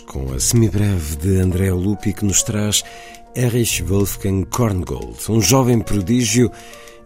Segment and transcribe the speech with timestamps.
[0.00, 2.82] Com a semibreve de André Lupi que nos traz
[3.34, 6.50] Erich Wolfgang Korngold, um jovem prodígio,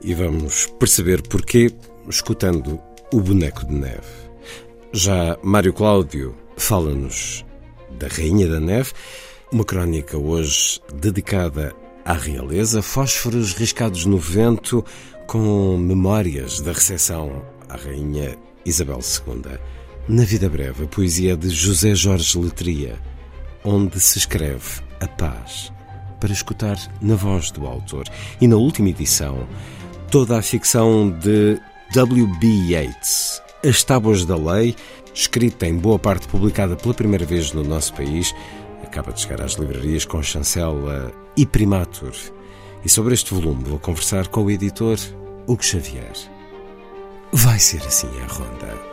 [0.02, 1.70] e vamos perceber porquê
[2.08, 2.80] escutando
[3.12, 4.30] o Boneco de Neve.
[4.92, 7.44] Já Mário Cláudio fala-nos
[7.98, 8.92] da Rainha da Neve,
[9.52, 11.74] uma crónica hoje dedicada
[12.04, 14.84] à realeza, fósforos riscados no vento
[15.26, 19.79] com memórias da recepção à Rainha Isabel II.
[20.12, 22.98] Na Vida Breve, a poesia de José Jorge Letria,
[23.62, 25.72] onde se escreve a paz,
[26.18, 28.06] para escutar na voz do autor.
[28.40, 29.46] E na última edição,
[30.10, 31.60] toda a ficção de
[31.94, 32.44] W.B.
[32.44, 34.74] Yeats, As Tábuas da Lei,
[35.14, 38.34] escrita em boa parte publicada pela primeira vez no nosso país,
[38.82, 42.14] acaba de chegar às livrarias com chancela e primatur.
[42.84, 44.98] E sobre este volume vou conversar com o editor
[45.46, 46.14] Hugo Xavier.
[47.32, 48.89] Vai ser assim a ronda.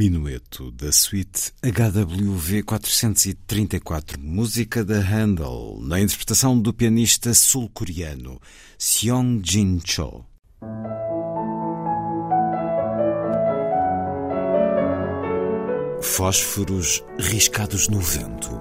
[0.00, 8.40] Minueto da suite HWV 434, música da Handel, na interpretação do pianista sul-coreano
[8.78, 10.24] Seong Jin Cho.
[16.00, 18.58] Fósforos riscados no vento.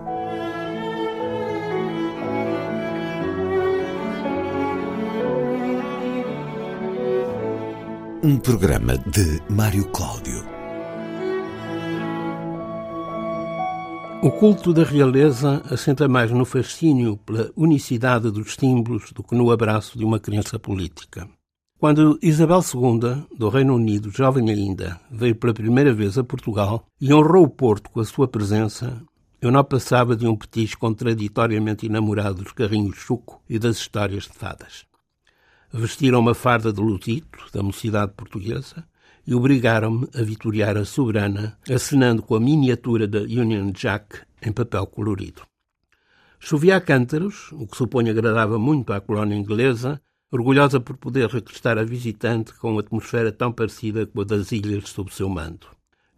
[8.21, 10.58] Um programa de Mário Cláudio.
[14.21, 19.49] O culto da realeza assenta mais no fascínio pela unicidade dos símbolos do que no
[19.49, 21.25] abraço de uma criança política.
[21.79, 27.13] Quando Isabel II, do Reino Unido, jovem ainda, veio pela primeira vez a Portugal e
[27.13, 29.01] honrou o Porto com a sua presença,
[29.41, 34.33] eu não passava de um petis contraditoriamente enamorado dos carrinhos chuco e das histórias de
[34.33, 34.85] fadas.
[35.71, 38.83] Vestiram uma farda de lutito, da mocidade portuguesa,
[39.29, 44.87] e obrigaram-me a vitoriar a soberana, acenando com a miniatura da Union Jack em papel
[44.87, 45.43] colorido.
[46.39, 51.77] Chovia a cântaros, o que suponho agradava muito à colónia inglesa, orgulhosa por poder requestar
[51.77, 55.69] a visitante com uma atmosfera tão parecida com a das ilhas sob seu manto.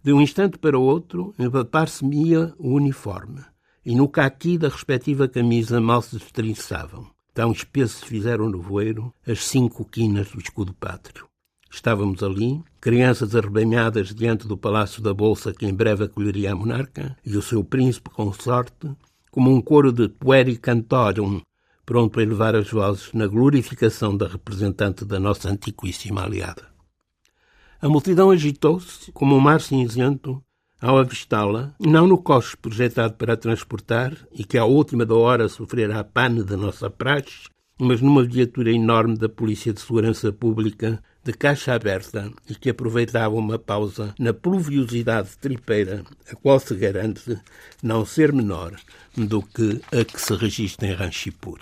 [0.01, 3.41] De um instante para outro, empapar-se-me-ia o uniforme,
[3.85, 7.07] e no caqui da respectiva camisa mal se destrinçavam.
[7.33, 11.30] Tão espesso se fizeram no voeiro as cinco quinas do escudo pátrio.
[11.73, 17.17] Estávamos ali, crianças arrebanhadas diante do Palácio da Bolsa que em breve acolheria a monarca
[17.25, 18.91] e o seu príncipe consorte,
[19.31, 21.39] como um coro de pueri cantorum,
[21.85, 26.67] pronto a elevar as vozes na glorificação da representante da nossa antiquíssima aliada.
[27.81, 30.43] A multidão agitou-se como um mar cinzento
[30.79, 35.47] ao avistá-la, não no coche projetado para a transportar e que à última da hora
[35.47, 37.47] sofrerá a pane da nossa praxe,
[37.79, 43.35] mas numa viatura enorme da Polícia de Segurança Pública de caixa aberta e que aproveitava
[43.35, 47.39] uma pausa na pluviosidade tripeira, a qual se garante
[47.81, 48.75] não ser menor
[49.15, 51.59] do que a que se registra em Ranchipur.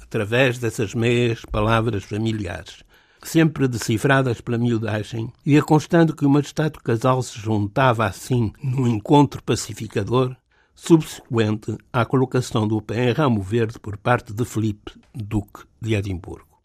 [0.00, 2.84] Através dessas meias palavras familiares,
[3.22, 9.42] sempre decifradas pela miudagem, e constando que o majestado casal se juntava assim num encontro
[9.42, 10.36] pacificador,
[10.76, 16.55] subsequente à colocação do pé em ramo verde por parte de Felipe, Duque de Edimburgo.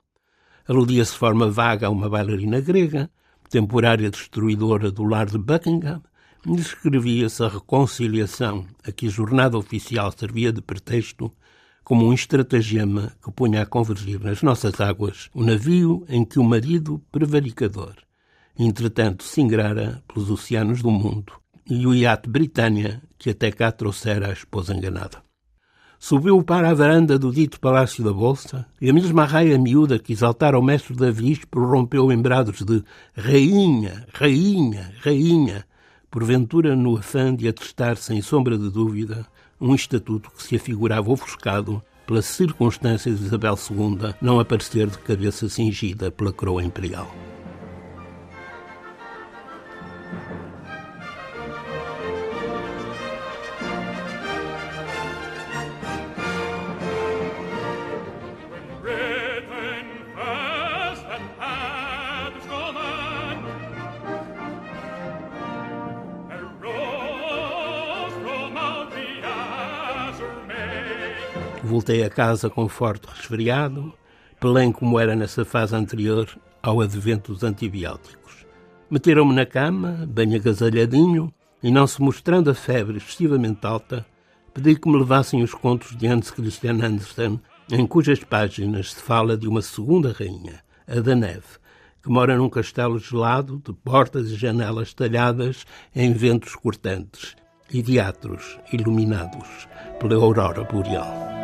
[0.72, 3.12] Aludia-se de forma vaga a uma bailarina grega,
[3.50, 6.02] temporária destruidora do lar de Buckingham,
[6.48, 11.30] e descrevia-se a reconciliação a que a jornada oficial servia de pretexto
[11.84, 16.44] como um estratagema que punha a convergir nas nossas águas o navio em que o
[16.46, 17.96] marido prevaricador,
[18.58, 21.34] entretanto, se ingrara pelos oceanos do mundo,
[21.70, 25.22] e o iate Britânia que até cá trouxera a esposa enganada.
[26.04, 30.14] Subiu para a varanda do dito Palácio da Bolsa e a mesma raia miúda que
[30.14, 32.84] exaltara o mestre Davi prorrompeu em brados de
[33.16, 35.64] Rainha, Rainha, Rainha,
[36.10, 39.28] porventura no afã de atestar sem sombra de dúvida
[39.62, 45.48] um estatuto que se afigurava ofuscado pela circunstância de Isabel II não aparecer de cabeça
[45.48, 47.16] cingida pela coroa imperial.
[71.82, 73.92] Voltei a casa com forte resfriado,
[74.40, 76.30] pelém como era nessa fase anterior
[76.62, 78.46] ao advento dos antibióticos.
[78.88, 81.34] Meteram-me na cama, bem agasalhadinho,
[81.64, 84.06] e não se mostrando a febre excessivamente alta,
[84.54, 89.36] pedi que me levassem os contos de Hans Christian Andersen, em cujas páginas se fala
[89.36, 91.58] de uma segunda rainha, a da neve,
[92.04, 97.36] que mora num castelo gelado de portas e janelas talhadas em ventos cortantes
[97.74, 99.68] e teatros iluminados
[100.00, 101.41] pela aurora boreal.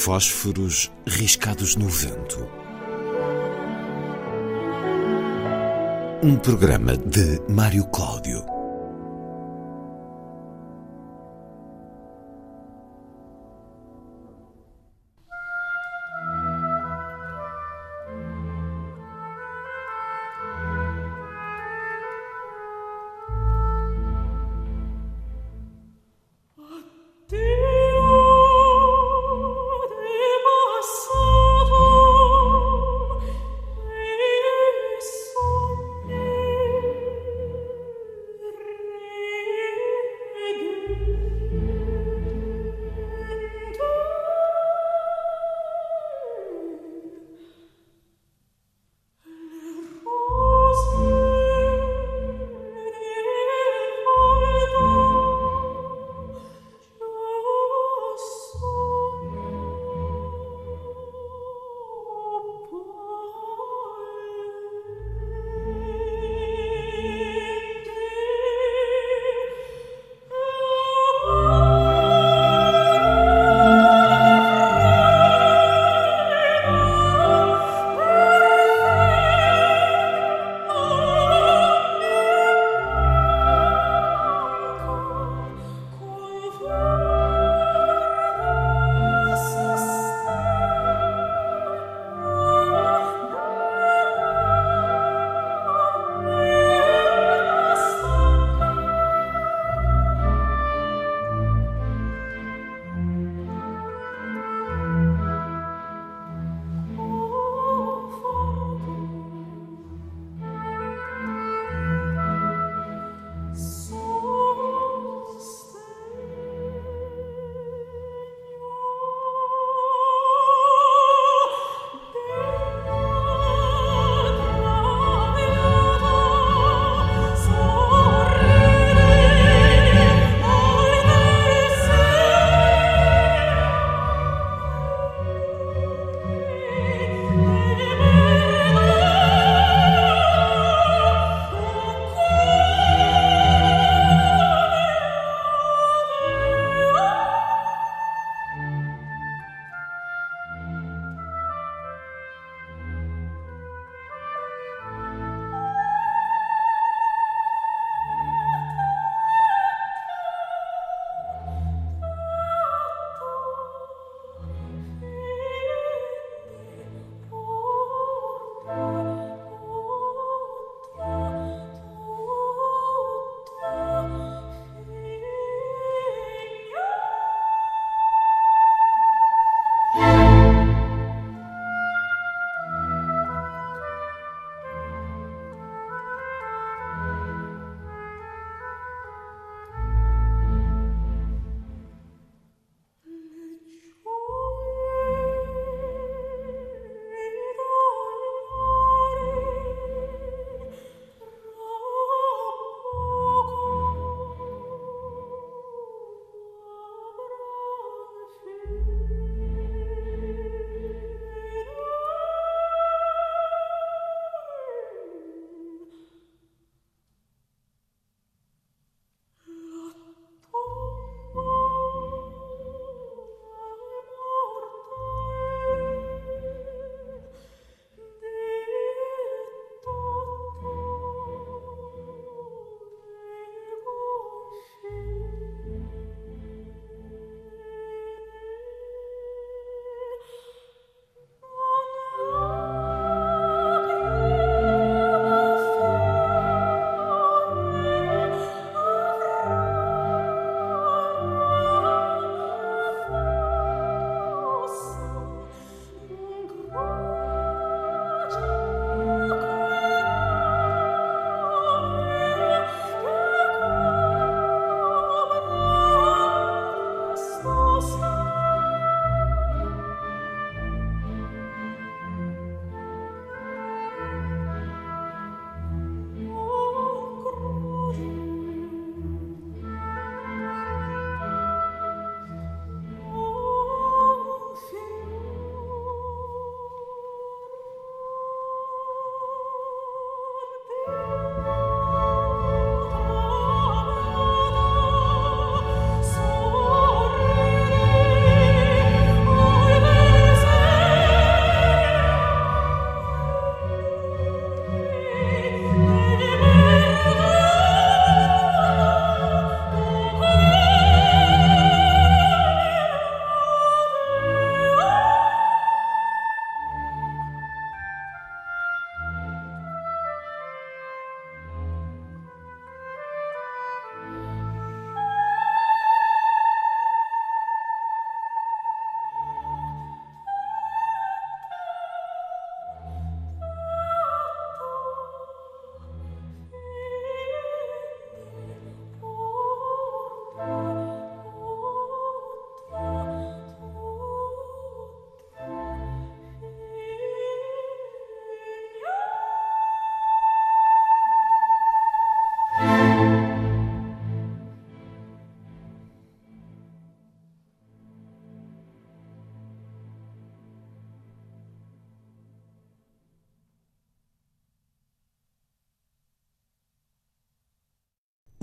[0.00, 2.48] Fósforos riscados no vento.
[6.22, 8.59] Um programa de Mário Cláudio.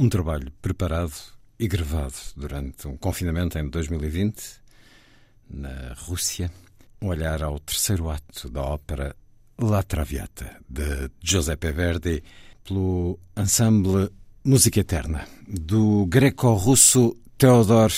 [0.08, 1.12] Um trabalho preparado
[1.60, 4.42] e gravado durante um confinamento em 2020,
[5.50, 6.50] na Rússia.
[7.02, 9.14] Um olhar ao terceiro ato da ópera
[9.60, 12.24] La Traviata, de Giuseppe Verdi,
[12.64, 14.10] pelo ensemble
[14.46, 17.92] Música Eterna, do greco-russo Theodor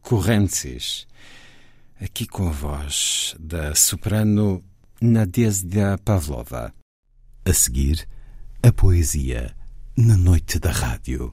[0.00, 1.08] Kurentsis.
[2.00, 4.62] Aqui com a voz da soprano
[5.00, 6.72] Nadezhda Pavlova.
[7.44, 8.06] A seguir,
[8.62, 9.56] a poesia
[9.98, 11.28] na noite da rádio.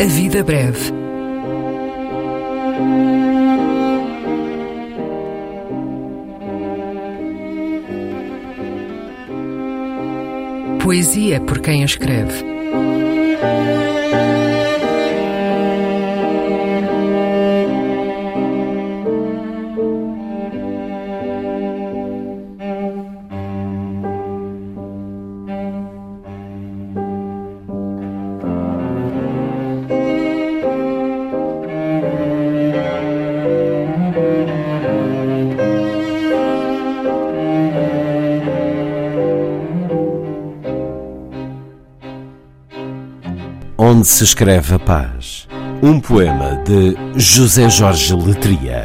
[0.00, 0.92] A vida breve.
[10.82, 12.55] Poesia por quem a escreve.
[43.96, 45.48] Onde se escreve a paz.
[45.82, 48.75] Um poema de José Jorge Letria.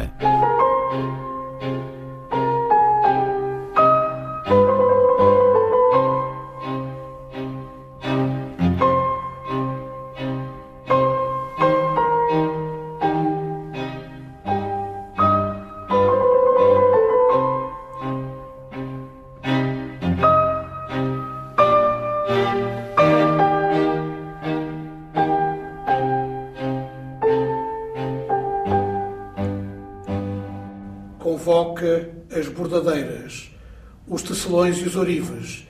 [34.92, 35.66] Os orives,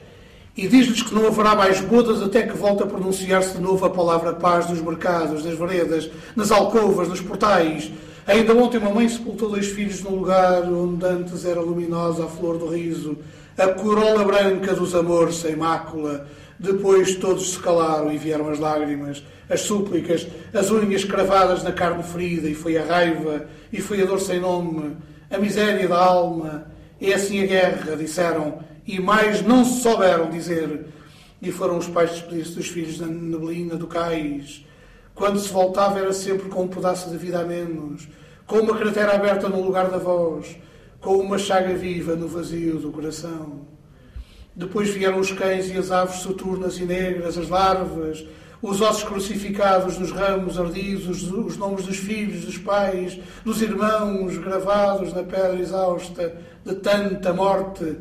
[0.57, 3.91] e diz-lhes que não haverá mais bodas até que volte a pronunciar-se de novo a
[3.91, 7.91] palavra paz nos mercados, nas veredas, nas alcovas, nos portais.
[8.27, 12.59] Ainda ontem uma mãe sepultou dois filhos num lugar onde antes era luminosa a flor
[12.59, 13.17] do riso,
[13.57, 16.27] a corola branca dos amores sem mácula.
[16.59, 22.03] Depois todos se calaram e vieram as lágrimas, as súplicas, as unhas cravadas na carne
[22.03, 24.97] ferida, e foi a raiva, e foi a dor sem nome,
[25.31, 26.67] a miséria da alma.
[27.01, 30.87] É assim a guerra, disseram, e mais não souberam dizer.
[31.41, 34.65] E foram os pais despedir-se dos filhos na neblina do cais.
[35.15, 38.09] Quando se voltava era sempre com um pedaço de vida a menos,
[38.47, 40.57] com uma cratera aberta no lugar da voz,
[41.01, 43.67] com uma chaga viva no vazio do coração.
[44.55, 48.25] Depois vieram os cães e as aves soturnas e negras, as larvas,
[48.63, 54.39] os ossos crucificados nos ramos ardidos, os, os nomes dos filhos, dos pais, dos irmãos
[54.39, 57.97] gravados na pedra exausta de tanta morte.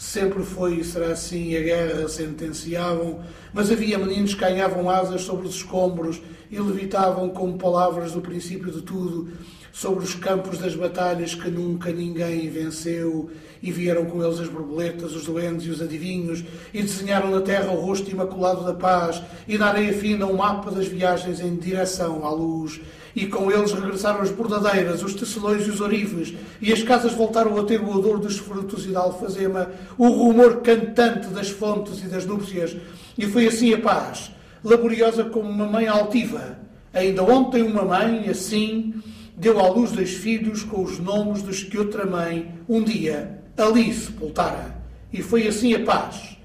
[0.00, 3.20] Sempre foi e será assim, a guerra sentenciavam,
[3.52, 8.72] mas havia meninos que ganhavam asas sobre os escombros e levitavam como palavras do princípio
[8.72, 9.28] de tudo,
[9.70, 13.28] sobre os campos das batalhas que nunca ninguém venceu,
[13.62, 17.70] e vieram com eles as borboletas, os doentes e os adivinhos, e desenharam na terra
[17.70, 22.24] o rosto imaculado da paz, e na areia fina um mapa das viagens em direção
[22.24, 22.80] à luz.
[23.14, 27.58] E com eles regressaram as bordadeiras, os tecelões e os orives, e as casas voltaram
[27.58, 32.06] a ter o odor dos frutos e da alfazema, o rumor cantante das fontes e
[32.06, 32.76] das núpcias.
[33.18, 34.30] E foi assim a paz,
[34.62, 36.58] laboriosa como uma mãe altiva.
[36.92, 38.94] Ainda ontem uma mãe, assim,
[39.36, 43.92] deu à luz dois filhos com os nomes dos que outra mãe, um dia, ali
[43.92, 44.76] sepultara.
[45.12, 46.36] E foi assim a paz,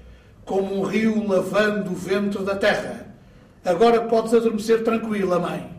[0.44, 3.06] como um rio lavando o ventre da terra.
[3.64, 5.75] Agora podes adormecer tranquila, mãe,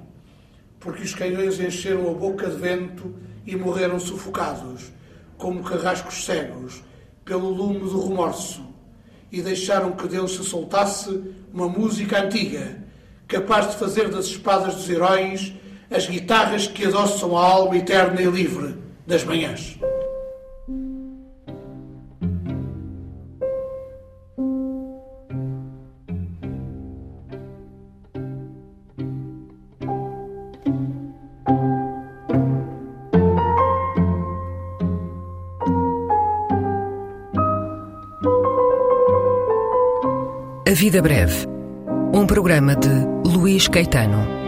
[0.79, 3.13] porque os canhões encheram a boca de vento
[3.45, 4.91] e morreram sufocados,
[5.37, 6.83] como carrascos cegos,
[7.23, 8.65] pelo lume do remorso,
[9.31, 11.21] e deixaram que deles se soltasse
[11.53, 12.83] uma música antiga,
[13.27, 15.53] capaz de fazer das espadas dos heróis
[15.89, 19.77] as guitarras que adoçam a alma eterna e livre das manhãs.
[40.79, 41.47] Vida Breve,
[42.13, 42.87] um programa de
[43.27, 44.46] Luís Caetano.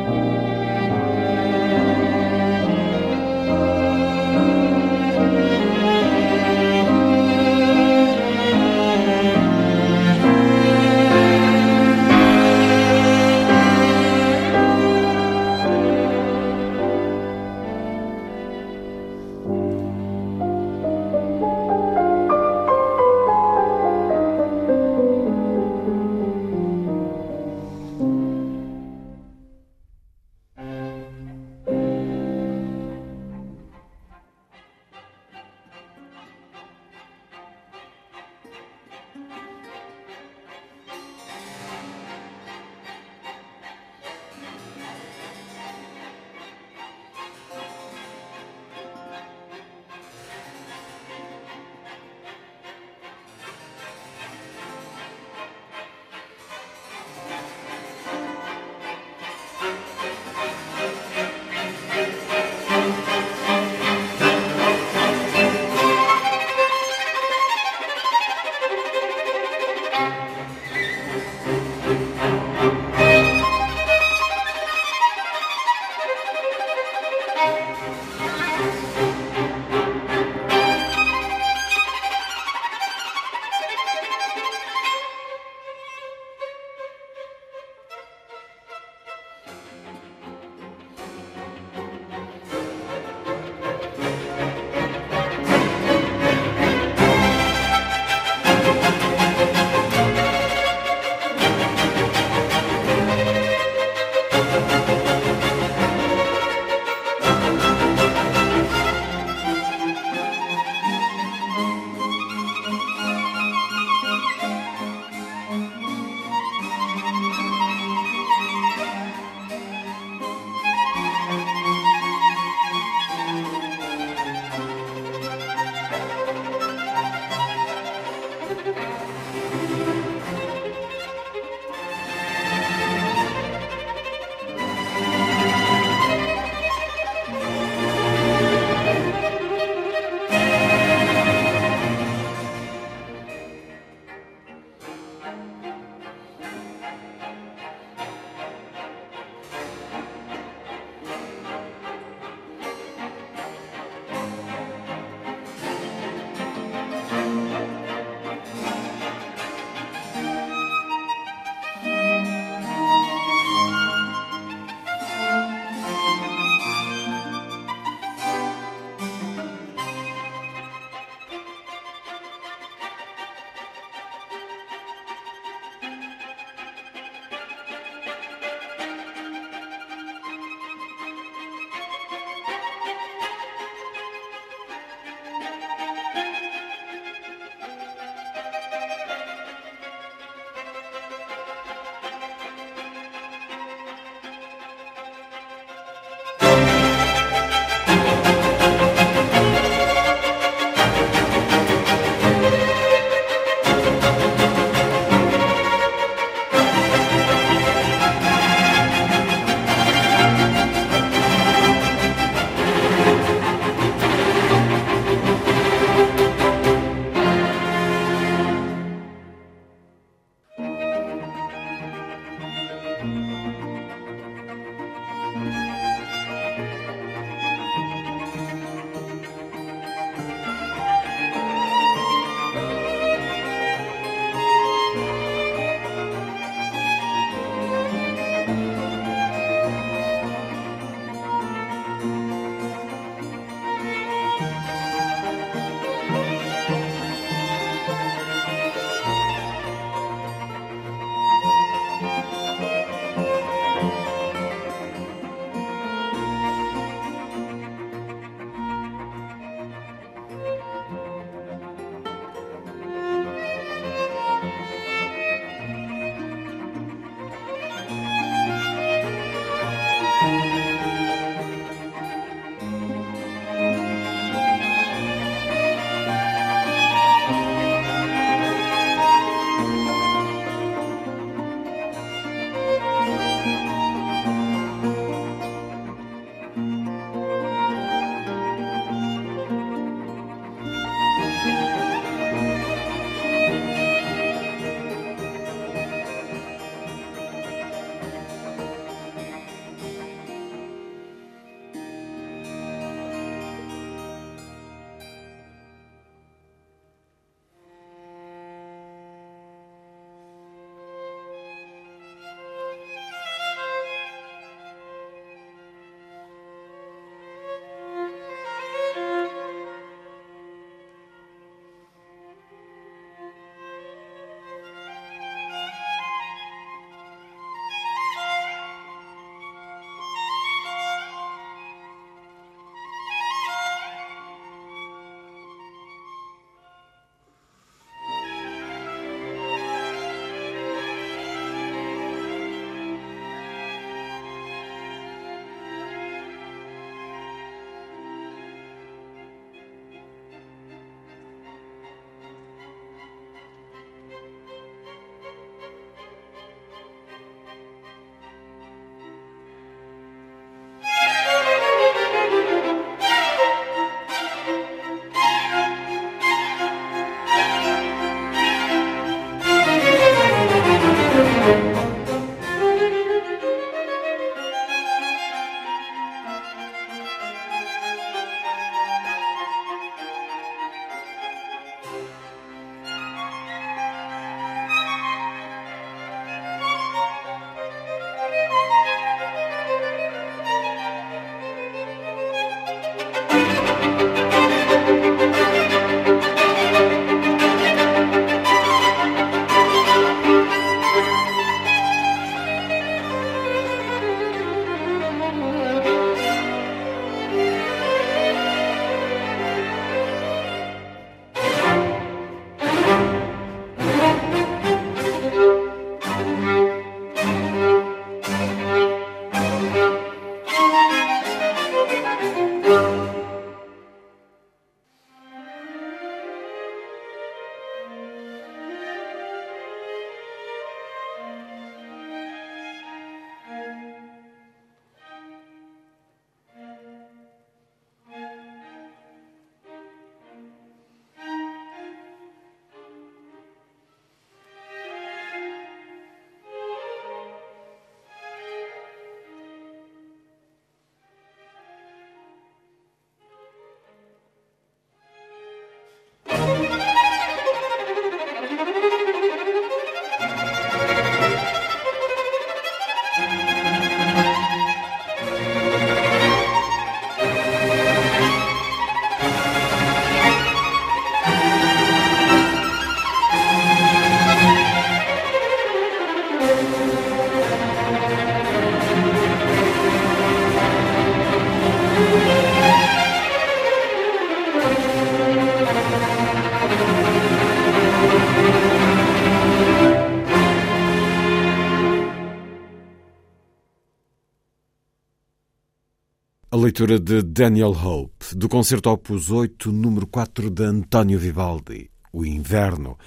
[496.79, 502.97] Leitura de Daniel Hope, do concerto Opus 8, número 4 de António Vivaldi, O Inverno,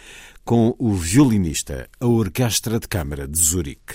[0.45, 3.95] com o violinista, a Orquestra de Câmara de Zurique.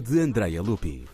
[0.00, 1.04] De Andrea Lupi.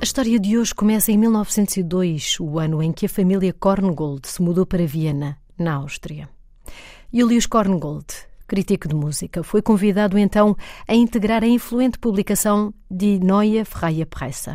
[0.00, 4.40] A história de hoje começa em 1902, o ano em que a família Korngold se
[4.40, 6.28] mudou para Viena, na Áustria.
[7.12, 8.06] Julius Korngold,
[8.46, 14.54] crítico de música, foi convidado então a integrar a influente publicação Die Neue Freie Presse.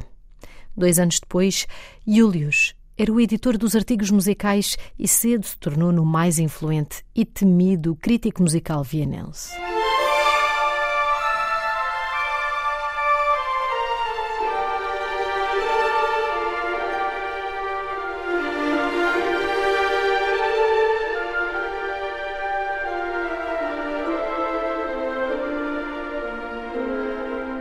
[0.79, 1.67] Dois anos depois,
[2.07, 7.25] Julius era o editor dos artigos musicais e cedo se tornou no mais influente e
[7.25, 9.51] temido crítico musical vienense.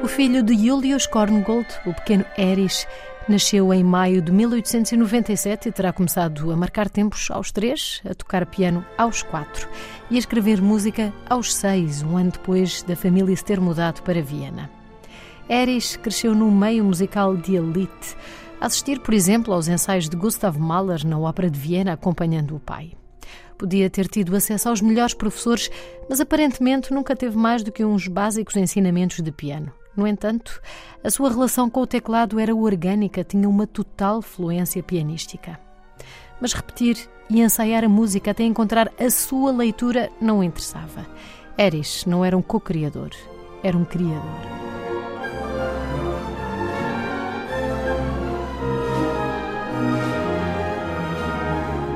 [0.08, 2.86] O filho de Julius Korngold, o pequeno Erich,
[3.28, 8.46] nasceu em maio de 1897 e terá começado a marcar tempos aos três, a tocar
[8.46, 9.68] piano aos quatro
[10.10, 14.22] e a escrever música aos seis, um ano depois da família se ter mudado para
[14.22, 14.70] Viena.
[15.48, 18.16] Erich cresceu num meio musical de elite,
[18.60, 22.92] assistir, por exemplo, aos ensaios de Gustav Mahler na Ópera de Viena, acompanhando o pai.
[23.56, 25.70] Podia ter tido acesso aos melhores professores,
[26.08, 29.72] mas aparentemente nunca teve mais do que uns básicos ensinamentos de piano.
[29.98, 30.62] No entanto,
[31.02, 35.58] a sua relação com o teclado era orgânica, tinha uma total fluência pianística.
[36.40, 36.96] Mas repetir
[37.28, 41.04] e ensaiar a música até encontrar a sua leitura não interessava.
[41.58, 43.10] Erich não era um co-criador,
[43.60, 44.22] era um criador.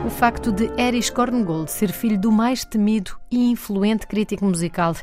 [0.04, 4.96] O facto de Erich Korngold ser filho do mais temido e influente crítico musical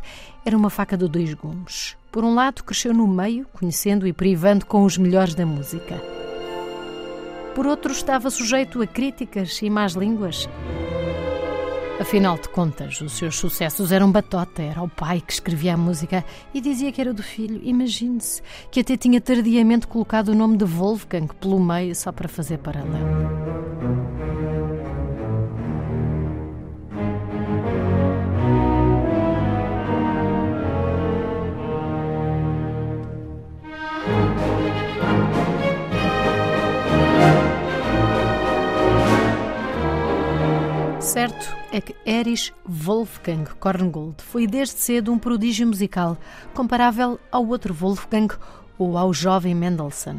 [0.49, 1.95] era uma faca de dois gumes.
[2.11, 6.01] Por um lado, cresceu no meio, conhecendo e privando com os melhores da música.
[7.53, 10.49] Por outro, estava sujeito a críticas e más línguas.
[11.99, 16.25] Afinal de contas, os seus sucessos eram batota, era o pai que escrevia a música
[16.51, 17.61] e dizia que era do filho.
[17.63, 22.57] Imagine-se que até tinha tardiamente colocado o nome de Wolfgang pelo meio só para fazer
[22.57, 23.29] paralelo.
[42.05, 46.17] Erich Wolfgang Korngold foi desde cedo um prodígio musical,
[46.53, 48.33] comparável ao outro Wolfgang
[48.77, 50.17] ou ao jovem Mendelssohn.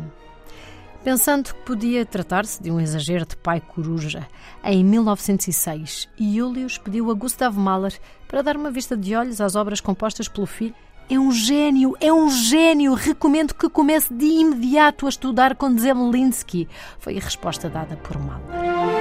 [1.02, 4.28] Pensando que podia tratar-se de um exagero de pai coruja,
[4.62, 9.80] em 1906, Julius pediu a Gustav Mahler para dar uma vista de olhos às obras
[9.80, 10.74] compostas pelo filho.
[11.08, 12.94] É um gênio, é um gênio!
[12.94, 16.68] Recomendo que comece de imediato a estudar com Zemlinsky,
[16.98, 18.99] foi a resposta dada por Mahler.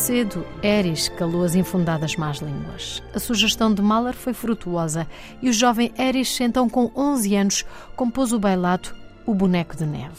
[0.00, 3.02] Cedo, Erich calou as infundadas más línguas.
[3.14, 5.06] A sugestão de Mahler foi frutuosa
[5.42, 8.96] e o jovem Erich, então com 11 anos, compôs o bailado
[9.26, 10.16] O Boneco de Neve.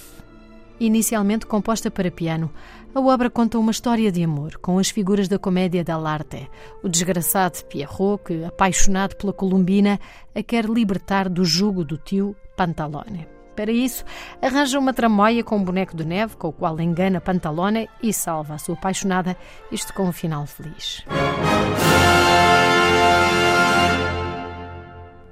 [0.79, 2.51] Inicialmente composta para piano,
[2.93, 6.47] a obra conta uma história de amor com as figuras da comédia dell'arte.
[6.83, 9.99] O desgraçado Pierrot, que, apaixonado pela Columbina,
[10.35, 13.27] a quer libertar do jugo do tio Pantalone.
[13.61, 14.03] Para isso,
[14.41, 18.55] arranja uma tramóia com um boneco de neve, com o qual engana Pantalone e salva
[18.55, 19.37] a sua apaixonada,
[19.71, 21.05] isto com um final feliz.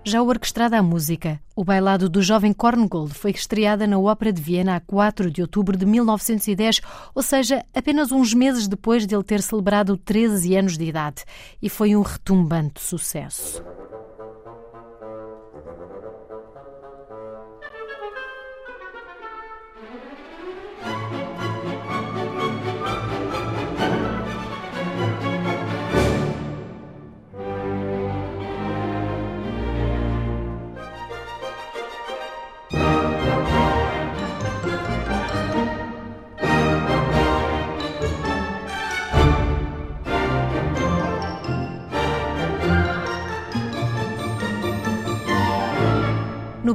[0.03, 4.75] Já orquestrada a música, o bailado do jovem Korngold foi estreada na Ópera de Viena
[4.75, 6.81] a 4 de outubro de 1910,
[7.15, 11.23] ou seja, apenas uns meses depois de ele ter celebrado 13 anos de idade,
[11.59, 13.63] e foi um retumbante sucesso.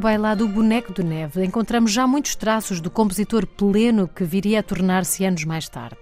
[0.05, 4.63] Bailado O Boneco de Neve encontramos já muitos traços do compositor pleno que viria a
[4.63, 5.97] tornar-se anos mais tarde.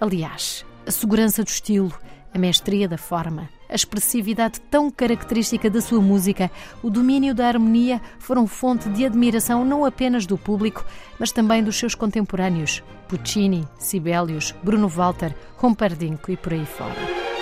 [0.00, 1.92] Aliás, a segurança do estilo,
[2.32, 6.50] a mestria da forma, a expressividade tão característica da sua música,
[6.82, 10.82] o domínio da harmonia foram fonte de admiração não apenas do público,
[11.18, 17.35] mas também dos seus contemporâneos, Puccini, Sibelius, Bruno Walter, Humperdinck e por aí fora.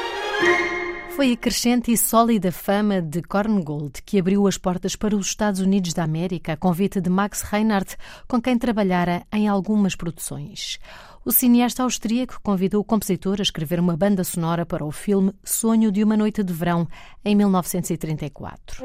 [1.15, 5.61] Foi a crescente e sólida fama de Korngold que abriu as portas para os Estados
[5.61, 7.97] Unidos da América a convite de Max Reinhardt,
[8.27, 10.81] com quem trabalhara em algumas produções.
[11.25, 15.93] O cineasta austríaco convidou o compositor a escrever uma banda sonora para o filme Sonho
[15.93, 16.89] de uma Noite de Verão,
[17.25, 18.85] em 1934.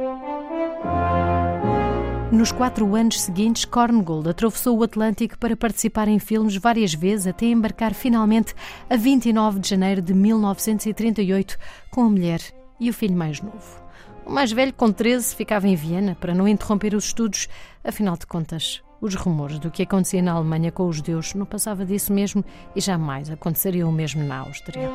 [2.32, 7.48] Nos quatro anos seguintes, Korngold atravessou o Atlântico para participar em filmes várias vezes até
[7.48, 8.54] embarcar finalmente
[8.88, 11.58] a 29 de janeiro de 1938
[11.90, 12.40] com a mulher
[12.80, 13.82] e o filho mais novo.
[14.28, 17.50] O mais velho, com 13, ficava em Viena para não interromper os estudos.
[17.84, 21.84] Afinal de contas, os rumores do que acontecia na Alemanha com os judeus não passava
[21.84, 24.88] disso mesmo e jamais aconteceria o mesmo na Áustria.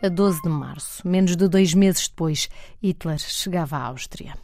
[0.00, 2.48] A 12 de março, menos de dois meses depois,
[2.80, 4.34] Hitler chegava à Áustria.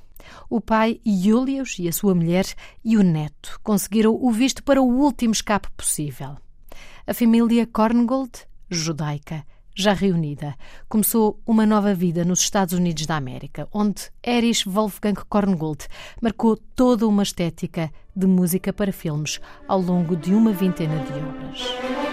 [0.51, 2.45] O pai, Julius, e a sua mulher
[2.85, 6.37] e o neto conseguiram o visto para o último escape possível.
[7.07, 8.33] A família Korngold,
[8.69, 9.47] judaica,
[9.77, 10.57] já reunida,
[10.89, 15.87] começou uma nova vida nos Estados Unidos da América, onde Erich Wolfgang Korngold
[16.21, 22.04] marcou toda uma estética de música para filmes ao longo de uma vintena de obras.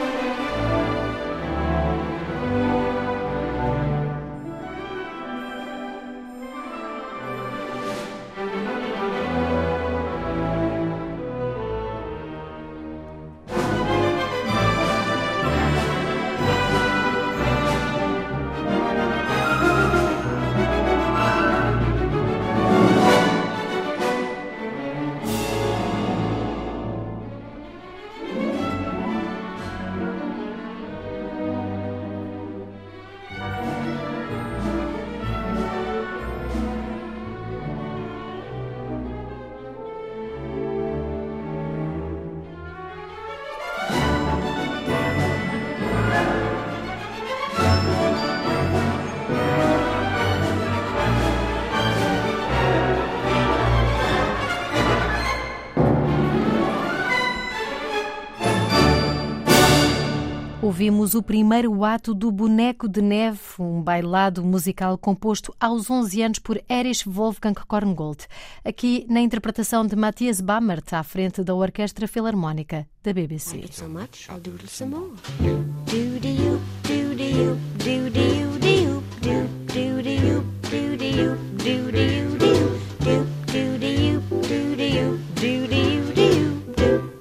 [60.82, 66.40] Ouvimos o primeiro ato do Boneco de Neve, um bailado musical composto aos 11 anos
[66.40, 68.26] por Erich Wolfgang Korngold,
[68.66, 73.64] aqui na interpretação de Matthias Bammert à frente da Orquestra Filarmónica da BBC.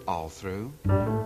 [0.07, 1.20] All through.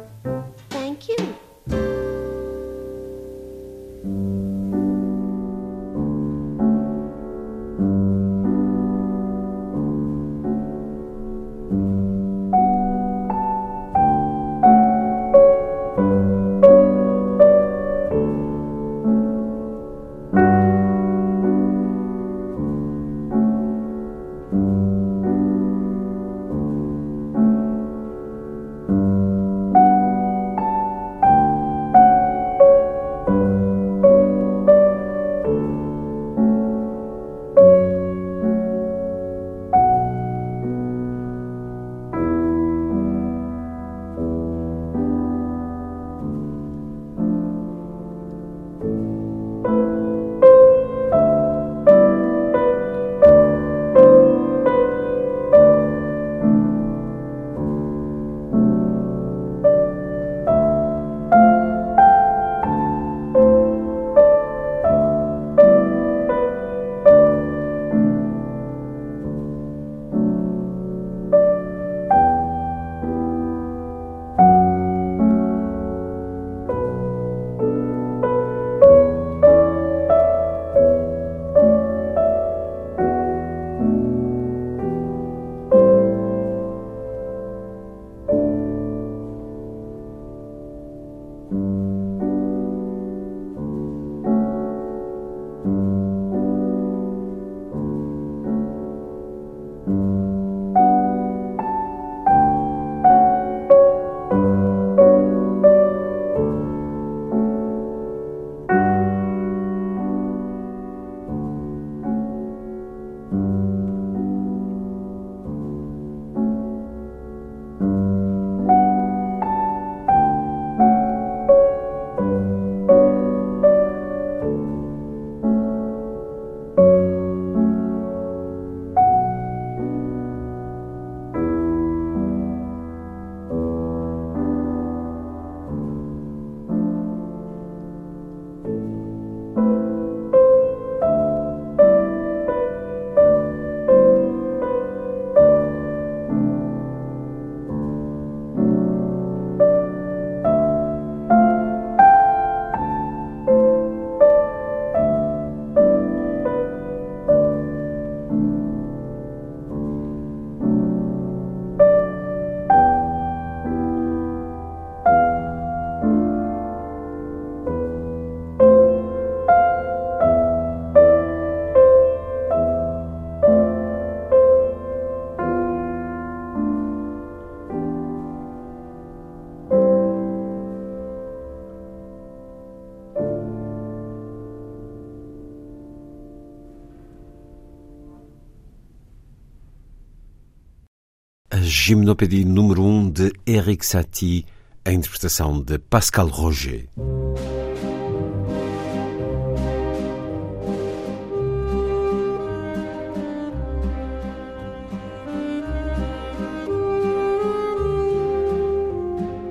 [191.86, 194.46] Gymnopédie número 1 um de Eric Satie,
[194.86, 196.88] a interpretação de Pascal Roger.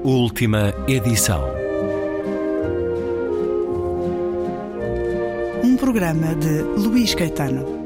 [0.03, 1.43] Última edição.
[5.63, 7.82] Um programa de Luís Caetano.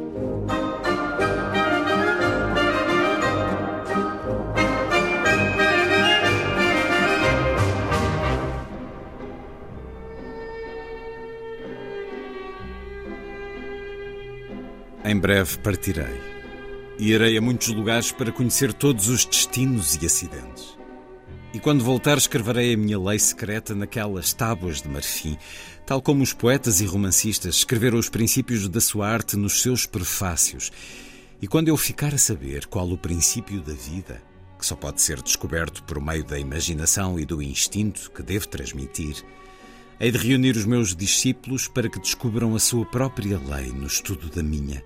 [15.17, 16.21] Em breve partirei.
[16.99, 20.77] E irei a muitos lugares para conhecer todos os destinos e acidentes.
[21.51, 25.35] E quando voltar, escreverei a minha lei secreta naquelas tábuas de marfim,
[25.87, 30.71] tal como os poetas e romancistas escreveram os princípios da sua arte nos seus prefácios.
[31.41, 34.21] E quando eu ficar a saber qual o princípio da vida,
[34.59, 39.15] que só pode ser descoberto por meio da imaginação e do instinto que devo transmitir,
[39.99, 44.29] hei de reunir os meus discípulos para que descubram a sua própria lei no estudo
[44.29, 44.83] da minha,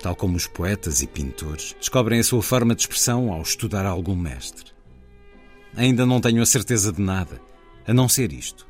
[0.00, 4.14] tal como os poetas e pintores descobrem a sua forma de expressão ao estudar algum
[4.14, 4.72] mestre.
[5.76, 7.40] Ainda não tenho a certeza de nada,
[7.86, 8.66] a não ser isto.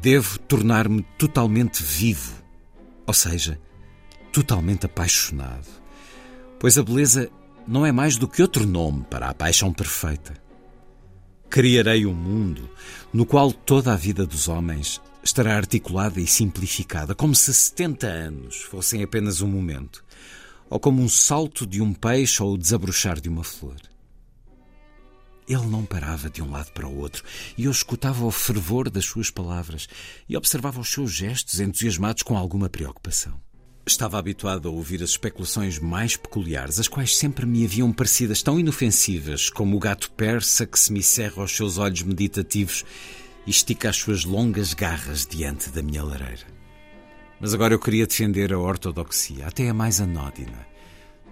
[0.00, 2.34] Devo tornar-me totalmente vivo,
[3.06, 3.60] ou seja,
[4.32, 5.66] totalmente apaixonado,
[6.58, 7.30] pois a beleza
[7.66, 10.34] não é mais do que outro nome para a paixão perfeita.
[11.48, 12.70] Criarei um mundo
[13.12, 18.62] no qual toda a vida dos homens estará articulada e simplificada, como se 70 anos
[18.62, 20.04] fossem apenas um momento,
[20.70, 23.76] ou como um salto de um peixe ou o desabrochar de uma flor.
[25.48, 27.24] Ele não parava de um lado para o outro
[27.58, 29.88] e eu escutava o fervor das suas palavras
[30.28, 33.40] e observava os seus gestos entusiasmados com alguma preocupação.
[33.84, 38.60] Estava habituado a ouvir as especulações mais peculiares, as quais sempre me haviam parecidas tão
[38.60, 42.84] inofensivas como o gato persa que se me cerra aos seus olhos meditativos
[43.44, 46.49] e estica as suas longas garras diante da minha lareira.
[47.40, 50.66] Mas agora eu queria defender a ortodoxia, até a mais anódina.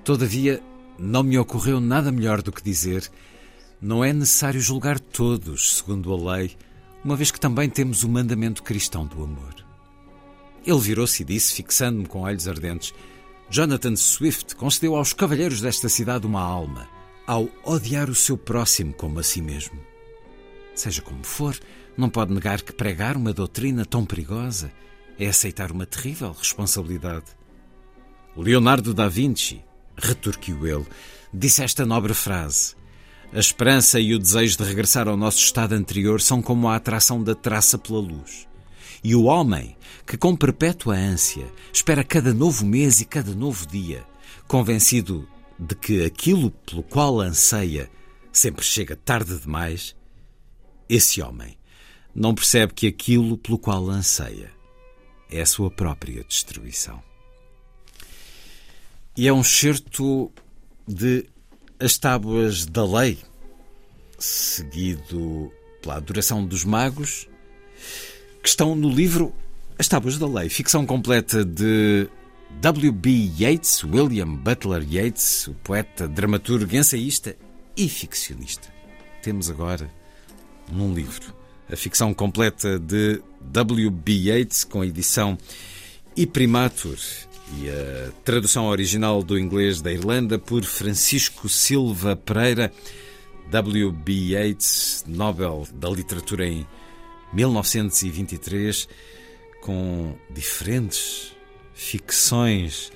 [0.02, 0.62] Todavia,
[0.98, 3.10] não me ocorreu nada melhor do que dizer
[3.80, 6.56] não é necessário julgar todos segundo a lei,
[7.04, 9.54] uma vez que também temos o mandamento cristão do amor.
[10.66, 12.92] Ele virou-se e disse, fixando-me com olhos ardentes:
[13.48, 16.88] Jonathan Swift concedeu aos cavalheiros desta cidade uma alma,
[17.24, 19.78] ao odiar o seu próximo como a si mesmo.
[20.74, 21.56] Seja como for,
[21.96, 24.72] não pode negar que pregar uma doutrina tão perigosa
[25.18, 27.26] é aceitar uma terrível responsabilidade.
[28.36, 29.64] Leonardo da Vinci,
[29.96, 30.86] retorquiu ele,
[31.34, 32.76] disse esta nobre frase:
[33.32, 37.22] a esperança e o desejo de regressar ao nosso estado anterior são como a atração
[37.22, 38.46] da traça pela luz.
[39.02, 44.04] E o homem, que com perpétua ânsia espera cada novo mês e cada novo dia,
[44.46, 47.90] convencido de que aquilo pelo qual anseia
[48.32, 49.96] sempre chega tarde demais,
[50.88, 51.58] esse homem
[52.14, 54.57] não percebe que aquilo pelo qual anseia
[55.30, 57.02] é a sua própria destruição.
[59.16, 60.30] E é um certo
[60.86, 61.26] de
[61.80, 63.18] as Tábuas da Lei,
[64.18, 65.52] seguido
[65.82, 67.28] pela Adoração dos Magos,
[68.42, 69.34] que estão no livro
[69.78, 72.08] As Tábuas da Lei, ficção completa de
[72.60, 73.30] W.B.
[73.38, 77.36] Yeats, William Butler Yeats, o poeta, dramaturgo, ensaísta
[77.76, 78.68] e ficcionista.
[79.22, 79.90] Temos agora
[80.70, 81.34] num livro
[81.70, 84.12] a ficção completa de W.B.
[84.12, 85.38] Yeats, com a edição
[86.16, 86.98] e primatur
[87.56, 92.72] e a tradução original do inglês da Irlanda por Francisco Silva Pereira,
[93.50, 94.12] W.B.
[94.12, 96.66] Yeats, Nobel da Literatura em
[97.32, 98.88] 1923,
[99.62, 101.32] com diferentes
[101.72, 102.90] ficções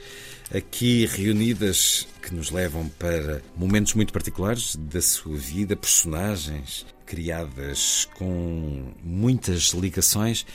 [0.54, 8.92] aqui reunidas que nos levam para momentos muito particulares da sua vida, personagens criadas com
[9.02, 10.46] muitas ligações.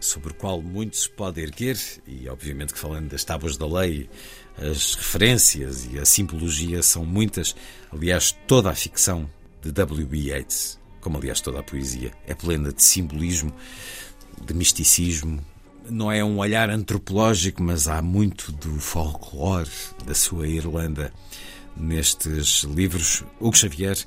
[0.00, 4.10] sobre o qual muito se pode erguer, e obviamente que falando das tábuas da lei,
[4.56, 7.56] as referências e a simbologia são muitas.
[7.90, 9.28] Aliás, toda a ficção
[9.62, 10.18] de W.B.
[10.18, 13.52] Yeats, como aliás toda a poesia, é plena de simbolismo,
[14.42, 15.38] de misticismo,
[15.90, 19.68] não é um olhar antropológico, mas há muito do folclore
[20.06, 21.12] da sua Irlanda
[21.76, 23.22] nestes livros.
[23.38, 23.98] Hugo Xavier,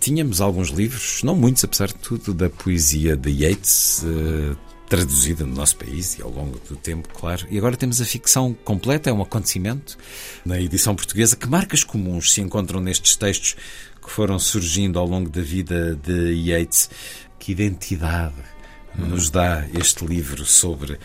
[0.00, 4.56] tínhamos alguns livros, não muitos, apesar de tudo, da poesia de Yeats, eh,
[4.88, 7.46] traduzida no nosso país e ao longo do tempo, claro.
[7.50, 9.96] E agora temos a ficção completa, é um acontecimento
[10.44, 11.36] na edição portuguesa.
[11.36, 13.56] Que marcas comuns se encontram nestes textos
[14.02, 16.90] que foram surgindo ao longo da vida de Yeats?
[17.38, 18.34] Que identidade
[18.94, 20.98] nos dá este livro sobre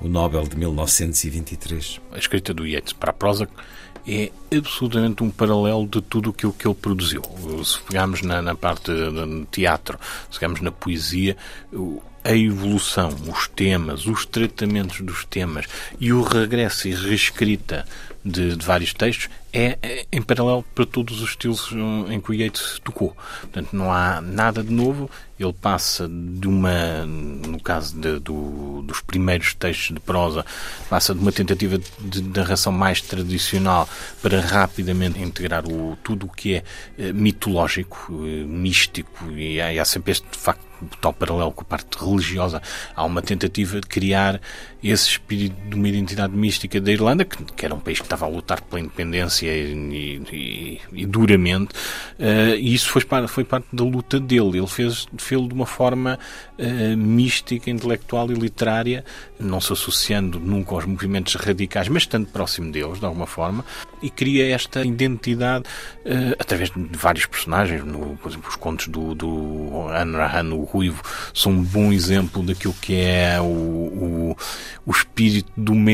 [0.00, 2.00] o Nobel de 1923?
[2.12, 3.48] A escrita do Yeats para a prosa
[4.06, 7.22] é absolutamente um paralelo de tudo aquilo que ele produziu.
[7.64, 9.98] Se pegarmos na, na parte do teatro,
[10.30, 11.36] se pegarmos na poesia,
[12.24, 15.66] a evolução, os temas, os tratamentos dos temas
[15.98, 17.84] e o regresso e reescrita
[18.24, 21.72] de, de vários textos é, é, em paralelo para todos os estilos
[22.08, 23.14] em que o Yeats tocou.
[23.42, 25.10] Portanto, não há nada de novo.
[25.38, 30.46] Ele passa de uma, no caso de, do, dos primeiros textos de prosa,
[30.88, 33.88] passa de uma tentativa de, narração mais tradicional
[34.22, 36.64] para rapidamente integrar o, tudo o que é
[36.96, 41.96] eh, mitológico, eh, místico, e há, há sempre este facto tal paralelo com a parte
[41.98, 42.62] religiosa,
[42.94, 44.40] há uma tentativa de criar
[44.82, 48.26] esse espírito de uma identidade mística da Irlanda, que, que era um país que estava
[48.26, 51.72] a lutar pela independência e, e, e duramente,
[52.18, 54.58] uh, e isso foi, foi parte da luta dele.
[54.58, 56.18] Ele fez fez de uma forma
[56.58, 59.04] uh, mística, intelectual e literária,
[59.38, 63.64] não se associando nunca aos movimentos radicais, mas estando próximo deles, de alguma forma,
[64.02, 65.64] e cria esta identidade
[66.04, 71.02] uh, através de vários personagens, no, por exemplo, os contos do, do Anrahan, o Ruivo,
[71.34, 74.36] são um bom exemplo daquilo que é o, o,
[74.86, 75.92] o espírito de uma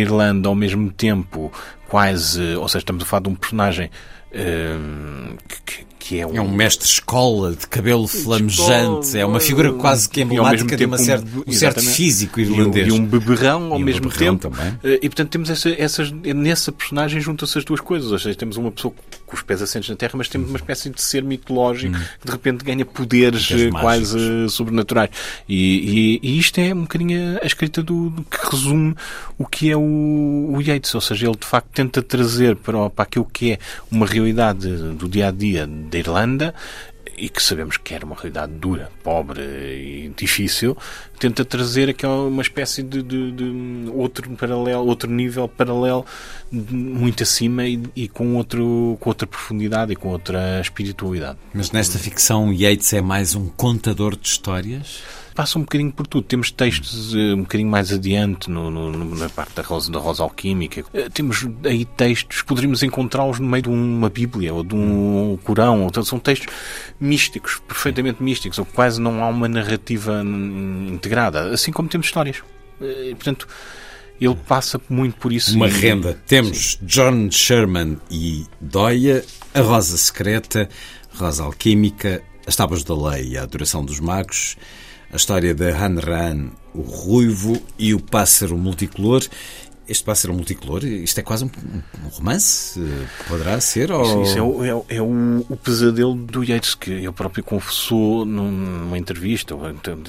[0.48, 1.52] ao mesmo tempo.
[1.88, 3.90] Quase, ou seja, estamos a falar de um personagem
[4.30, 6.36] uh, que, que é um...
[6.36, 11.26] É um mestre-escola de cabelo flamejante, é uma figura quase que emblemática de uma certa,
[11.46, 12.88] um, certo físico irlandês.
[12.88, 14.48] E um, e um beberrão ao mesmo tempo.
[14.48, 14.78] Também.
[14.82, 18.10] Eh, e portanto temos essa, essas, nessa personagem juntam-se as duas coisas.
[18.10, 18.94] Ou seja, temos uma pessoa
[19.26, 22.00] com os pés assentes na terra, mas temos uma espécie de ser mitológico hum.
[22.20, 25.10] que de repente ganha poderes eh, quase sobrenaturais.
[25.46, 28.94] E, e, e, isto é um bocadinho a escrita do, do, que resume
[29.36, 30.94] o que é o, o Yates.
[30.94, 33.58] Ou seja, ele de facto tenta trazer para, para aquilo que é
[33.90, 35.66] uma realidade do dia a dia
[36.02, 36.54] da Irlanda
[37.16, 40.76] e que sabemos que era uma realidade dura, pobre e difícil,
[41.18, 46.06] tenta trazer aquela uma espécie de, de, de outro paralelo, outro nível paralelo
[46.50, 51.38] muito acima e, e, com outro com outra profundidade e com outra espiritualidade.
[51.52, 55.02] Mas nesta ficção Yates é mais um contador de histórias?
[55.38, 56.24] Passa um bocadinho por tudo.
[56.24, 60.24] Temos textos uh, um bocadinho mais adiante no, no, na parte da rosa, da rosa
[60.24, 60.84] alquímica.
[60.92, 65.84] Uh, temos aí textos, poderíamos encontrá-los no meio de uma Bíblia ou de um Corão.
[65.84, 66.52] Ou, são textos
[66.98, 70.24] místicos, perfeitamente místicos, ou quase não há uma narrativa
[70.88, 71.50] integrada.
[71.50, 72.38] Assim como temos histórias.
[72.80, 73.46] Uh, portanto,
[74.20, 75.54] ele passa muito por isso.
[75.54, 76.20] Uma renda.
[76.26, 76.78] Temos Sim.
[76.82, 79.24] John Sherman e Doia,
[79.54, 80.68] A Rosa Secreta,
[81.14, 84.56] Rosa Alquímica, As Tábuas da Lei e a Adoração dos Magos,
[85.12, 89.24] a história de Han Ran, o ruivo e o pássaro multicolor.
[89.88, 91.50] Este pássaro multicolor, isto é quase um,
[92.04, 92.78] um romance?
[93.26, 93.90] Poderá ser?
[93.90, 94.02] Ou...
[94.02, 98.26] Isso, isso é, o, é, é o, o, pesadelo do Yeats, que ele próprio confessou
[98.26, 99.54] numa entrevista,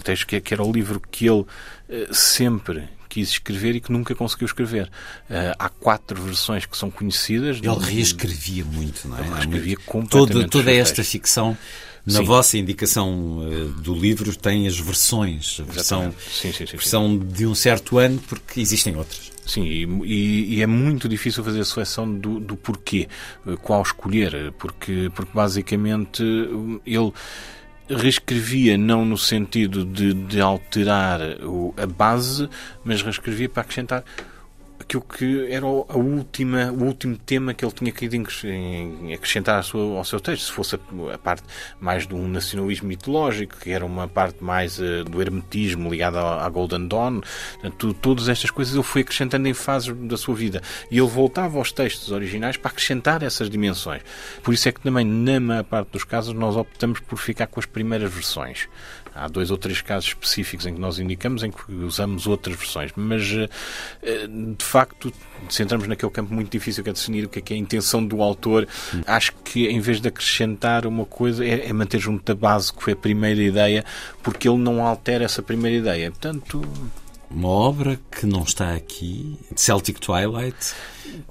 [0.03, 1.45] texto que, que era o livro que ele
[1.87, 4.85] eh, sempre quis escrever e que nunca conseguiu escrever.
[5.29, 7.57] Uh, há quatro versões que são conhecidas.
[7.57, 9.21] Ele reescrevia muito, não é?
[9.21, 10.49] Ele reescrevia completamente.
[10.51, 11.57] Toda, toda esta ficção
[12.05, 12.23] na sim.
[12.23, 17.55] vossa indicação uh, do livro tem as versões, a versão, sim, sim, versão de um
[17.55, 19.31] certo ano, porque existem outras.
[19.45, 23.07] Sim, e, e, é muito difícil fazer a seleção do, do porquê,
[23.45, 26.23] uh, qual escolher, porque, porque basicamente
[26.85, 27.11] ele
[27.89, 31.19] reescrevia não no sentido de, de alterar
[31.75, 32.47] a base,
[32.83, 34.03] mas reescrevia para acrescentar
[34.79, 38.27] aquilo que era a última, o último tema que ele tinha querido
[39.13, 40.45] acrescentar ao seu texto.
[40.45, 41.43] Se fosse a, parte
[41.79, 46.49] mais de um nacionalismo mitológico, que era uma parte mais uh, do hermetismo ligada à,
[46.49, 47.21] Golden Dawn,
[47.53, 50.61] portanto, todas estas coisas ele foi acrescentando em fases da sua vida.
[50.89, 54.01] E ele voltava aos textos originais para acrescentar essas dimensões.
[54.41, 57.59] Por isso é que também, na maior parte dos casos, nós optamos por ficar com
[57.59, 58.67] as primeiras versões.
[59.15, 62.91] Há dois ou três casos específicos em que nós indicamos em que usamos outras versões,
[62.95, 63.23] mas
[64.01, 65.11] eh, de facto,
[65.49, 67.59] se entramos naquele campo muito difícil que é definir o que é, que é a
[67.59, 68.67] intenção do autor,
[69.05, 72.83] acho que em vez de acrescentar uma coisa, é, é manter junto da base que
[72.83, 73.83] foi a primeira ideia,
[74.23, 76.11] porque ele não altera essa primeira ideia.
[76.11, 76.61] Portanto,
[77.29, 80.73] uma obra que não está aqui, Celtic Twilight.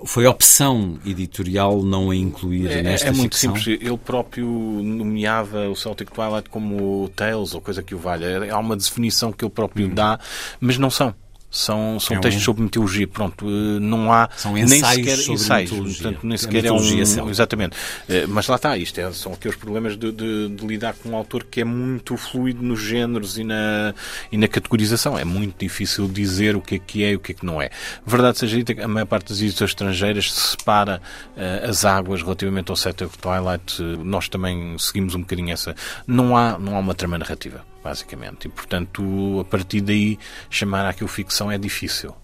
[0.04, 3.56] Foi opção editorial não a incluir é, nesta É muito ficção?
[3.56, 3.80] simples.
[3.80, 8.52] Ele próprio nomeava o Celtic Twilight como Tales ou coisa que o valha.
[8.52, 9.94] Há uma definição que ele próprio hum.
[9.94, 10.18] dá,
[10.60, 11.14] mas não são.
[11.50, 12.44] São, são é textos um...
[12.44, 17.30] sobre mitologia, pronto, eh, não há são nem sequer ensaios, portanto, nem sequer é um,
[17.30, 17.74] exatamente.
[18.06, 21.16] Eh, mas lá está, isto é, são aqueles problemas de, de, de, lidar com um
[21.16, 23.94] autor que é muito fluido nos géneros e na,
[24.30, 25.18] e na categorização.
[25.18, 27.62] É muito difícil dizer o que é que é e o que é que não
[27.62, 27.70] é.
[28.06, 31.00] Verdade seja dita, a maior parte das editoras estrangeiras separa
[31.34, 33.82] uh, as águas relativamente ao Set of Twilight.
[34.04, 35.74] nós também seguimos um bocadinho essa.
[36.06, 38.46] Não há, não há uma trama narrativa basicamente.
[38.46, 39.02] E, portanto,
[39.40, 40.18] a partir daí,
[40.50, 42.14] chamar aquilo ficção é difícil.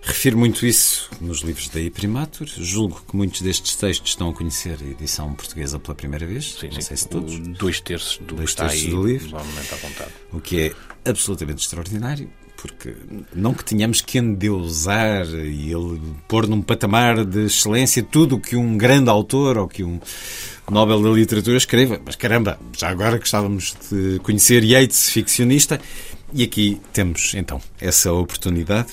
[0.00, 2.46] Refiro muito isso nos livros da Iprimatur.
[2.46, 6.54] Julgo que muitos destes textos estão a conhecer a edição portuguesa pela primeira vez.
[6.54, 6.80] Sim, não sim.
[6.80, 7.38] sei se todos.
[7.38, 9.36] Dois terços do, Dois terços aí, do livro.
[10.32, 10.60] O que
[11.04, 12.30] é absolutamente extraordinário
[12.60, 12.92] porque
[13.32, 18.56] não que tenhamos que endeusar e ele pôr num patamar de excelência tudo o que
[18.56, 20.00] um grande autor ou que um
[20.70, 25.80] Nobel da Literatura escreva, mas caramba, já agora gostávamos de conhecer Yeats, ficcionista,
[26.32, 28.92] e aqui temos então essa oportunidade.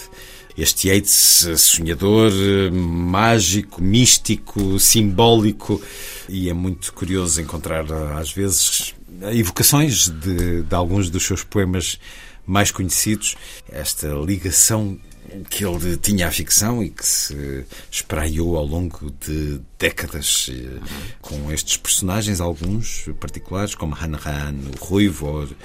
[0.58, 2.32] Este Yeats sonhador,
[2.72, 5.82] mágico, místico, simbólico,
[6.30, 7.86] e é muito curioso encontrar
[8.18, 8.96] às vezes
[9.34, 12.00] evocações de, de alguns dos seus poemas
[12.46, 13.36] mais conhecidos,
[13.70, 14.98] esta ligação
[15.44, 20.80] que ele tinha à ficção e que se espraiou ao longo de décadas eh,
[21.22, 25.56] com estes personagens, alguns particulares, como Han Han, o Ruivo, eh,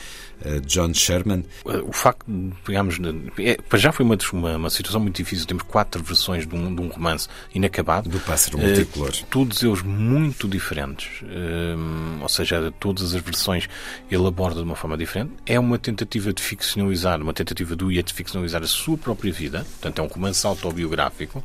[0.66, 1.44] John Sherman.
[1.64, 2.24] O facto,
[2.66, 2.98] digamos,
[3.38, 5.46] é, já foi uma, uma, uma, situação muito difícil.
[5.46, 8.08] Temos quatro versões de um, de um romance inacabado.
[8.08, 9.10] Do Pássaro Multicolor.
[9.10, 11.22] Uh, todos eles muito diferentes.
[11.22, 13.68] Uh, ou seja, todas as versões
[14.10, 15.32] ele aborda de uma forma diferente.
[15.46, 19.66] É uma tentativa de ficcionalizar, uma tentativa do Ia de ficcionalizar a sua própria vida.
[19.80, 21.44] Portanto, é um romance autobiográfico,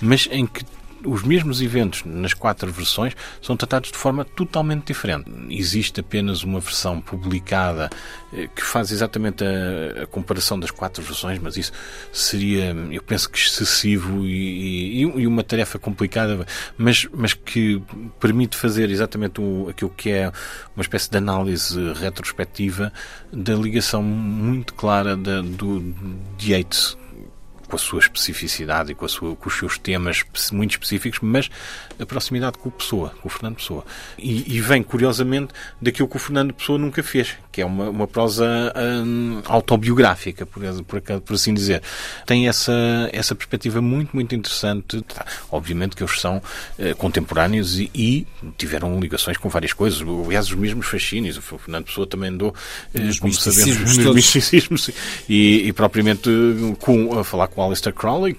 [0.00, 0.64] mas em que
[1.04, 5.30] os mesmos eventos nas quatro versões são tratados de forma totalmente diferente.
[5.48, 7.90] Existe apenas uma versão publicada
[8.32, 11.72] eh, que faz exatamente a, a comparação das quatro versões, mas isso
[12.12, 16.46] seria, eu penso que excessivo e, e, e uma tarefa complicada,
[16.76, 17.82] mas, mas que
[18.18, 20.30] permite fazer exatamente o, aquilo que é
[20.76, 22.92] uma espécie de análise retrospectiva
[23.32, 25.80] da ligação muito clara da, do,
[26.36, 26.99] de Yates
[27.70, 31.48] com a sua especificidade e com, sua, com, os seus temas muito específicos, mas
[32.00, 33.84] a proximidade com o Pessoa, com o Fernando Pessoa.
[34.18, 38.06] E, e vem, curiosamente, daquilo que o Fernando Pessoa nunca fez, que é uma, uma
[38.06, 38.72] prosa
[39.04, 41.82] hum, autobiográfica, por, por, por, assim dizer.
[42.24, 42.72] Tem essa,
[43.12, 45.02] essa perspectiva muito, muito interessante.
[45.02, 48.26] Tá, obviamente que eles são uh, contemporâneos e, e,
[48.56, 50.00] tiveram ligações com várias coisas.
[50.26, 51.36] Aliás, os mesmos fascínios.
[51.36, 54.90] O Fernando Pessoa também andou, uh, como sabemos, nos misticismos
[55.28, 56.30] e, e propriamente
[56.78, 58.36] com, a falar com Alistair Crowley,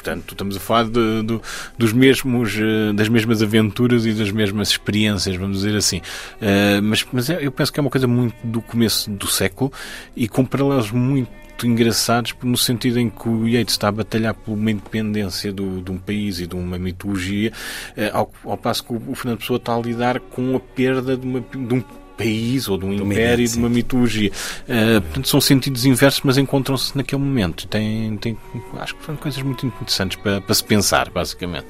[0.00, 1.40] portanto estamos a falar de, de,
[1.76, 5.98] dos mesmos eh, das mesmas aventuras e das mesmas experiências vamos dizer assim.
[5.98, 9.72] Uh, mas, mas é, eu penso que é uma coisa muito do começo do século
[10.16, 11.30] e com paralelos muito
[11.62, 15.90] engraçados no sentido em que o Yeats está a batalhar por uma independência do, de
[15.90, 17.52] um país e de uma mitologia,
[17.96, 21.26] uh, ao, ao, passo que o Fernando Pessoa está a lidar com a perda de,
[21.26, 21.82] uma, de um
[22.20, 24.30] país ou de um império, de uma mitologia.
[24.68, 27.66] Uh, portanto, são sentidos inversos, mas encontram-se naquele momento.
[27.66, 28.36] Tem, tem,
[28.78, 31.68] acho que são coisas muito interessantes para, para se pensar, basicamente.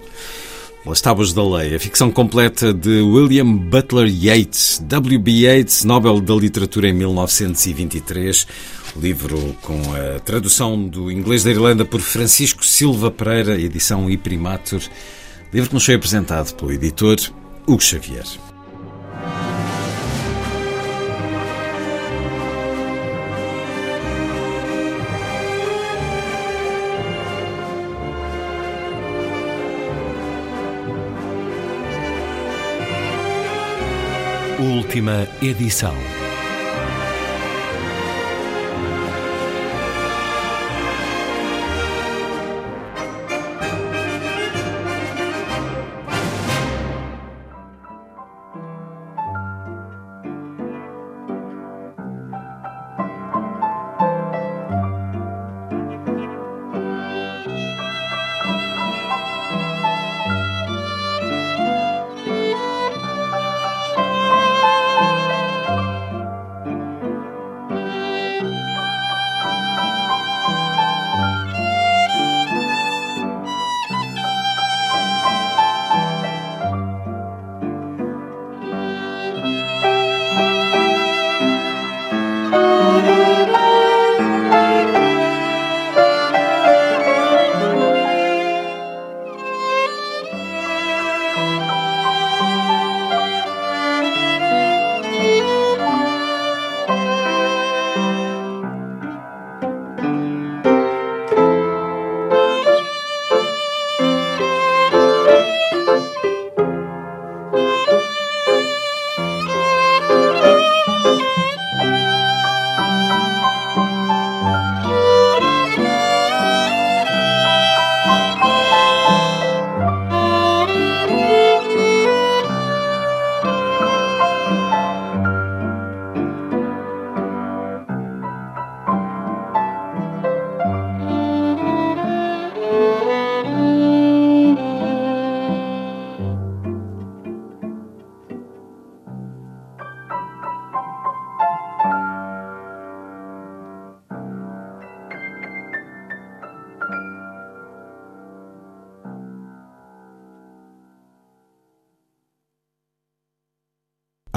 [0.87, 5.31] As Tábuas da Lei, a ficção completa de William Butler Yeats, W.B.
[5.31, 8.47] Yeats, Nobel da Literatura em 1923.
[8.97, 14.81] Livro com a tradução do inglês da Irlanda por Francisco Silva Pereira, edição Iprimatur.
[15.53, 17.19] Livro que nos foi apresentado pelo editor
[17.67, 18.50] Hugo Xavier.
[34.61, 36.20] Última edição.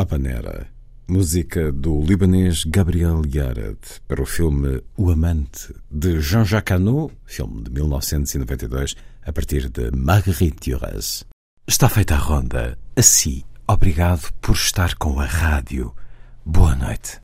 [0.03, 0.67] Habanera,
[1.07, 7.71] música do libanês Gabriel Yared para o filme O Amante de Jean-Jacques Hano, filme de
[7.71, 11.23] 1992, a partir de Marguerite Duras.
[11.65, 12.77] Está feita a ronda.
[12.97, 15.95] Assim, obrigado por estar com a rádio.
[16.45, 17.21] Boa noite.